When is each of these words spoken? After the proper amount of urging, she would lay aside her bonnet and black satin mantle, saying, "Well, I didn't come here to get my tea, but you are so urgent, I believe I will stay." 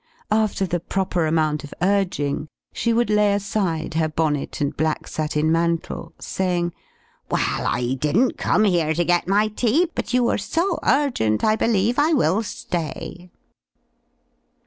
After 0.31 0.65
the 0.65 0.79
proper 0.79 1.27
amount 1.27 1.63
of 1.63 1.75
urging, 1.79 2.47
she 2.73 2.91
would 2.91 3.11
lay 3.11 3.33
aside 3.35 3.93
her 3.93 4.09
bonnet 4.09 4.59
and 4.59 4.75
black 4.75 5.07
satin 5.07 5.51
mantle, 5.51 6.11
saying, 6.19 6.73
"Well, 7.29 7.67
I 7.67 7.97
didn't 8.01 8.35
come 8.35 8.63
here 8.63 8.95
to 8.95 9.05
get 9.05 9.27
my 9.27 9.47
tea, 9.49 9.91
but 9.93 10.11
you 10.11 10.27
are 10.29 10.39
so 10.39 10.79
urgent, 10.81 11.43
I 11.43 11.55
believe 11.55 11.99
I 11.99 12.13
will 12.13 12.41
stay." 12.41 13.29